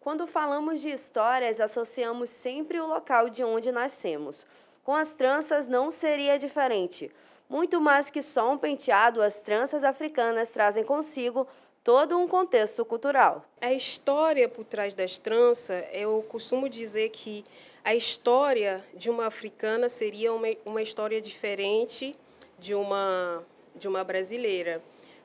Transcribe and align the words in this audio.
Quando 0.00 0.26
falamos 0.26 0.80
de 0.80 0.88
histórias, 0.88 1.60
associamos 1.60 2.30
sempre 2.30 2.80
o 2.80 2.86
local 2.86 3.28
de 3.28 3.44
onde 3.44 3.70
nascemos. 3.70 4.46
Com 4.82 4.94
as 4.94 5.12
tranças 5.12 5.68
não 5.68 5.90
seria 5.90 6.38
diferente. 6.38 7.10
Muito 7.46 7.82
mais 7.82 8.08
que 8.08 8.22
só 8.22 8.50
um 8.50 8.56
penteado, 8.56 9.20
as 9.20 9.40
tranças 9.40 9.84
africanas 9.84 10.48
trazem 10.48 10.84
consigo 10.84 11.46
todo 11.84 12.18
um 12.18 12.26
contexto 12.26 12.82
cultural. 12.82 13.44
A 13.60 13.74
história 13.74 14.48
por 14.48 14.64
trás 14.64 14.94
das 14.94 15.18
tranças, 15.18 15.84
eu 15.92 16.24
costumo 16.30 16.66
dizer 16.66 17.10
que 17.10 17.44
a 17.84 17.94
história 17.94 18.82
de 18.94 19.10
uma 19.10 19.26
africana 19.26 19.90
seria 19.90 20.32
uma, 20.32 20.48
uma 20.64 20.80
história 20.80 21.20
diferente 21.20 22.16
de 22.58 22.74
uma, 22.74 23.42
de 23.74 23.86
uma 23.86 24.02
brasileira. 24.02 24.82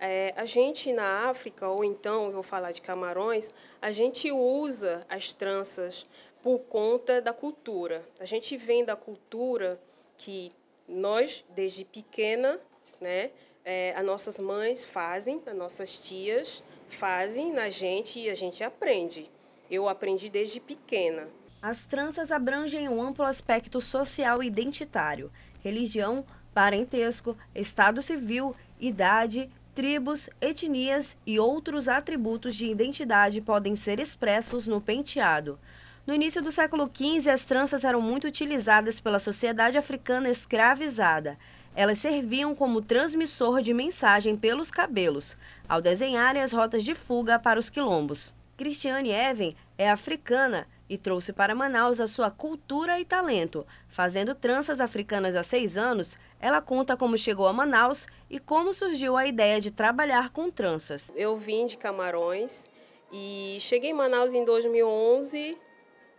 É, 0.00 0.32
a 0.36 0.44
gente 0.44 0.92
na 0.92 1.28
África, 1.28 1.68
ou 1.68 1.84
então, 1.84 2.26
eu 2.26 2.32
vou 2.32 2.42
falar 2.42 2.72
de 2.72 2.80
Camarões, 2.80 3.52
a 3.82 3.90
gente 3.90 4.30
usa 4.30 5.04
as 5.08 5.32
tranças 5.32 6.06
por 6.42 6.60
conta 6.60 7.20
da 7.20 7.32
cultura. 7.32 8.04
A 8.20 8.24
gente 8.24 8.56
vem 8.56 8.84
da 8.84 8.94
cultura 8.94 9.80
que 10.16 10.52
nós, 10.86 11.44
desde 11.50 11.84
pequena, 11.84 12.60
né, 13.00 13.30
é, 13.64 13.92
as 13.96 14.04
nossas 14.04 14.38
mães 14.38 14.84
fazem, 14.84 15.42
as 15.46 15.54
nossas 15.54 15.98
tias 15.98 16.62
fazem 16.88 17.52
na 17.52 17.68
gente 17.68 18.18
e 18.18 18.30
a 18.30 18.34
gente 18.34 18.64
aprende. 18.64 19.30
Eu 19.70 19.88
aprendi 19.88 20.30
desde 20.30 20.58
pequena. 20.60 21.28
As 21.60 21.84
tranças 21.84 22.30
abrangem 22.30 22.88
um 22.88 23.02
amplo 23.02 23.24
aspecto 23.24 23.80
social 23.80 24.42
e 24.42 24.46
identitário, 24.46 25.30
religião, 25.62 26.24
parentesco, 26.54 27.36
estado 27.54 28.00
civil, 28.00 28.54
idade, 28.80 29.50
tribos, 29.78 30.28
etnias 30.40 31.16
e 31.24 31.38
outros 31.38 31.88
atributos 31.88 32.56
de 32.56 32.66
identidade 32.66 33.40
podem 33.40 33.76
ser 33.76 34.00
expressos 34.00 34.66
no 34.66 34.80
penteado. 34.80 35.56
No 36.04 36.12
início 36.12 36.42
do 36.42 36.50
século 36.50 36.90
XV, 36.92 37.30
as 37.30 37.44
tranças 37.44 37.84
eram 37.84 38.00
muito 38.00 38.26
utilizadas 38.26 38.98
pela 38.98 39.20
sociedade 39.20 39.78
africana 39.78 40.28
escravizada. 40.28 41.38
Elas 41.76 41.98
serviam 41.98 42.56
como 42.56 42.82
transmissor 42.82 43.62
de 43.62 43.72
mensagem 43.72 44.36
pelos 44.36 44.68
cabelos, 44.68 45.36
ao 45.68 45.80
desenharem 45.80 46.42
as 46.42 46.52
rotas 46.52 46.82
de 46.82 46.96
fuga 46.96 47.38
para 47.38 47.60
os 47.60 47.70
quilombos. 47.70 48.34
Cristiane 48.56 49.12
Even 49.12 49.54
é 49.78 49.88
africana 49.88 50.66
e 50.88 50.96
trouxe 50.96 51.32
para 51.32 51.54
Manaus 51.54 52.00
a 52.00 52.06
sua 52.06 52.30
cultura 52.30 52.98
e 52.98 53.04
talento. 53.04 53.66
Fazendo 53.88 54.34
tranças 54.34 54.80
africanas 54.80 55.36
há 55.36 55.42
seis 55.42 55.76
anos, 55.76 56.16
ela 56.40 56.62
conta 56.62 56.96
como 56.96 57.18
chegou 57.18 57.46
a 57.46 57.52
Manaus 57.52 58.06
e 58.30 58.38
como 58.38 58.72
surgiu 58.72 59.16
a 59.16 59.26
ideia 59.26 59.60
de 59.60 59.70
trabalhar 59.70 60.30
com 60.30 60.50
tranças. 60.50 61.10
Eu 61.14 61.36
vim 61.36 61.66
de 61.66 61.76
Camarões 61.76 62.68
e 63.12 63.58
cheguei 63.60 63.90
em 63.90 63.94
Manaus 63.94 64.32
em 64.32 64.44
2011, 64.44 65.58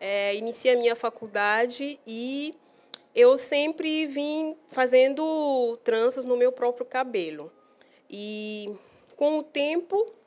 é, 0.00 0.34
iniciei 0.36 0.74
a 0.74 0.78
minha 0.78 0.96
faculdade 0.96 1.98
e 2.06 2.54
eu 3.14 3.36
sempre 3.36 4.06
vim 4.06 4.56
fazendo 4.66 5.78
tranças 5.82 6.24
no 6.24 6.36
meu 6.36 6.52
próprio 6.52 6.86
cabelo. 6.86 7.52
E 8.08 8.72
com 9.16 9.38
o 9.38 9.42
tempo 9.42 10.17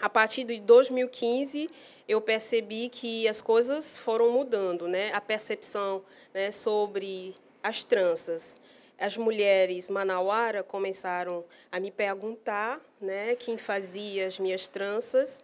a 0.00 0.08
partir 0.10 0.44
de 0.44 0.60
2015 0.60 1.70
eu 2.06 2.20
percebi 2.20 2.88
que 2.88 3.26
as 3.26 3.40
coisas 3.40 3.98
foram 3.98 4.30
mudando, 4.30 4.86
né? 4.86 5.10
A 5.12 5.20
percepção 5.20 6.02
né, 6.32 6.50
sobre 6.50 7.34
as 7.62 7.82
tranças. 7.82 8.56
As 8.98 9.16
mulheres 9.16 9.90
manauara 9.90 10.62
começaram 10.62 11.44
a 11.70 11.80
me 11.80 11.90
perguntar, 11.90 12.80
né, 13.00 13.34
quem 13.34 13.58
fazia 13.58 14.26
as 14.26 14.38
minhas 14.38 14.68
tranças, 14.68 15.42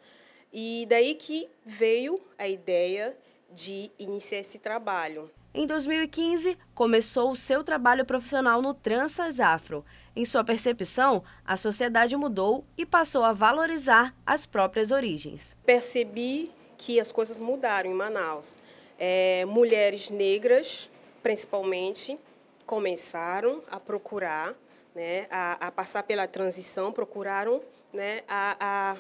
e 0.53 0.87
daí 0.89 1.15
que 1.15 1.51
veio 1.65 2.19
a 2.39 2.49
ideia 2.49 3.15
de 3.51 3.91
iniciar 3.99 4.39
esse 4.39 4.59
trabalho. 4.59 5.31
Em 5.55 5.67
2015, 5.67 6.57
começou 6.75 7.31
o 7.31 7.37
seu 7.37 7.63
trabalho 7.63 8.07
profissional 8.07 8.63
no 8.63 8.73
Tranças 8.73 9.39
Afro. 9.39 9.85
Em 10.17 10.25
sua 10.25 10.43
percepção, 10.43 11.23
a 11.45 11.59
sociedade 11.59 12.17
mudou 12.17 12.65
e 12.75 12.87
passou 12.87 13.23
a 13.23 13.35
valorizar 13.35 14.15
as 14.25 14.47
próprias 14.47 14.91
origens. 14.91 15.55
Percebi 15.67 16.51
que 16.79 16.99
as 16.99 17.13
coisas 17.13 17.39
mudaram 17.39 17.91
em 17.91 17.93
Manaus. 17.93 18.59
É, 18.99 19.45
mulheres 19.45 20.09
negras, 20.09 20.89
principalmente, 21.23 22.19
começaram 22.65 23.63
a 23.71 23.79
procurar, 23.79 24.55
né, 24.95 25.27
a, 25.31 25.67
a 25.67 25.71
passar 25.71 26.03
pela 26.05 26.27
transição, 26.27 26.91
procuraram, 26.91 27.61
né, 27.93 28.23
a, 28.27 28.57
a, 28.59 28.97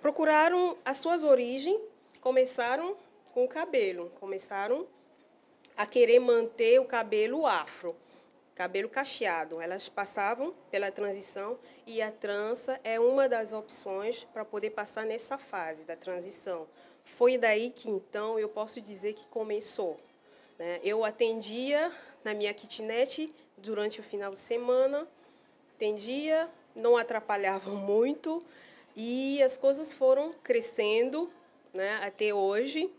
procuraram 0.00 0.74
as 0.86 0.96
suas 0.96 1.22
origens, 1.22 1.78
começaram 2.22 2.96
com 3.34 3.44
o 3.44 3.48
cabelo, 3.48 4.10
começaram 4.18 4.86
a 5.76 5.86
querer 5.86 6.20
manter 6.20 6.80
o 6.80 6.84
cabelo 6.84 7.46
afro, 7.46 7.96
cabelo 8.54 8.88
cacheado. 8.88 9.60
Elas 9.60 9.88
passavam 9.88 10.54
pela 10.70 10.90
transição 10.90 11.58
e 11.86 12.00
a 12.00 12.10
trança 12.10 12.80
é 12.84 12.98
uma 13.00 13.28
das 13.28 13.52
opções 13.52 14.24
para 14.32 14.44
poder 14.44 14.70
passar 14.70 15.04
nessa 15.04 15.36
fase 15.36 15.84
da 15.84 15.96
transição. 15.96 16.66
Foi 17.04 17.36
daí 17.36 17.70
que 17.70 17.90
então 17.90 18.38
eu 18.38 18.48
posso 18.48 18.80
dizer 18.80 19.14
que 19.14 19.26
começou. 19.28 19.98
Né? 20.58 20.80
Eu 20.82 21.04
atendia 21.04 21.92
na 22.22 22.32
minha 22.32 22.54
kitnet 22.54 23.32
durante 23.58 24.00
o 24.00 24.02
final 24.02 24.30
de 24.30 24.38
semana, 24.38 25.06
atendia, 25.74 26.48
não 26.74 26.96
atrapalhava 26.96 27.70
muito 27.74 28.42
e 28.96 29.42
as 29.42 29.56
coisas 29.56 29.92
foram 29.92 30.32
crescendo 30.42 31.30
né, 31.72 32.00
até 32.02 32.32
hoje. 32.32 32.90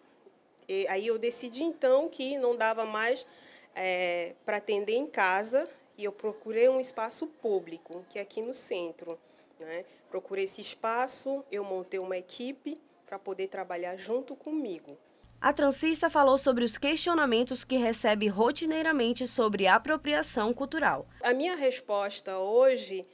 E 0.68 0.88
aí 0.88 1.08
eu 1.08 1.18
decidi 1.18 1.64
então 1.64 2.10
que 2.10 2.38
não 2.38 2.56
dava 2.56 2.86
mais 2.86 3.26
é, 3.76 4.34
para 4.46 4.58
atender 4.58 4.96
em 4.96 5.08
casa 5.08 5.70
e 5.98 6.04
eu 6.04 6.12
procurei 6.12 6.68
um 6.70 6.80
espaço 6.80 7.28
público, 7.28 8.06
que 8.10 8.20
é 8.20 8.22
aqui 8.22 8.42
no 8.42 8.54
centro. 8.54 9.20
Né? 9.60 9.86
Procurei 10.10 10.44
esse 10.44 10.62
espaço, 10.62 11.44
eu 11.52 11.64
montei 11.64 12.00
uma 12.00 12.18
equipe 12.18 12.80
para 13.06 13.20
poder 13.20 13.48
trabalhar 13.48 13.96
junto 13.98 14.36
comigo. 14.36 14.98
A 15.40 15.54
transista 15.54 16.10
falou 16.10 16.38
sobre 16.38 16.64
os 16.64 16.78
questionamentos 16.78 17.64
que 17.64 17.78
recebe 17.78 18.28
rotineiramente 18.28 19.28
sobre 19.28 19.68
apropriação 19.68 20.54
cultural. 20.54 21.08
A 21.22 21.34
minha 21.34 21.56
resposta 21.56 22.38
hoje 22.40 23.06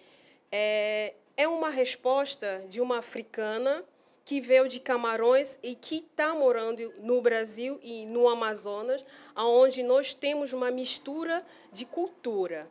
é, 0.52 1.14
é 1.36 1.48
uma 1.48 1.70
resposta 1.70 2.64
de 2.70 2.80
uma 2.80 3.00
africana 3.00 3.84
que 4.24 4.40
veio 4.40 4.68
de 4.68 4.80
Camarões 4.80 5.58
e 5.64 5.76
que 5.76 5.98
está 5.98 6.34
morando 6.34 6.94
no 7.00 7.22
Brasil 7.22 7.80
e 7.82 8.06
no 8.06 8.30
Amazonas, 8.30 9.04
onde 9.36 9.84
nós 9.84 10.14
temos 10.14 10.54
uma 10.54 10.72
mistura 10.72 11.44
de 11.72 11.86
cultura. 11.86 12.66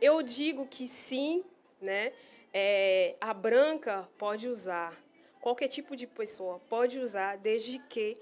Eu 0.00 0.22
digo 0.22 0.66
que 0.66 0.88
sim, 0.88 1.44
né? 1.80 2.12
É, 2.52 3.16
a 3.20 3.34
branca 3.34 4.08
pode 4.16 4.48
usar, 4.48 4.94
qualquer 5.40 5.68
tipo 5.68 5.96
de 5.96 6.06
pessoa 6.06 6.60
pode 6.68 6.98
usar, 7.00 7.36
desde 7.36 7.78
que 7.80 8.16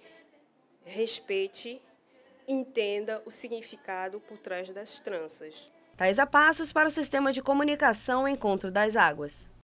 respeite, 0.85 1.81
entenda 2.49 3.23
o 3.25 3.31
significado 3.31 4.21
por 4.21 4.39
trás 4.39 4.71
das 4.71 4.99
tranças. 4.99 5.71
Tais 5.97 6.19
a 6.19 6.27
passos 6.27 6.73
para 6.73 6.89
o 6.89 6.91
sistema 6.91 7.33
de 7.33 7.43
comunicação 7.43 8.27
Encontro 8.27 8.71
das 8.71 8.97
Águas. 8.97 9.52